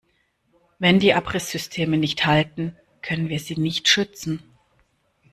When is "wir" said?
3.29-3.39